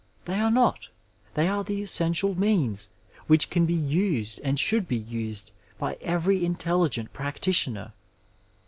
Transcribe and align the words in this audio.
They 0.25 0.39
are 0.39 0.49
not 0.49 0.89
I 0.89 1.27
They 1.35 1.47
are 1.47 1.63
the 1.63 1.79
essential 1.83 2.33
means 2.33 2.89
which 3.27 3.51
can 3.51 3.67
be 3.67 3.75
used 3.75 4.41
and 4.43 4.59
should 4.59 4.87
be 4.87 4.97
used 4.97 5.51
by 5.77 5.93
every 6.01 6.43
intelligent 6.43 7.13
practitioner. 7.13 7.93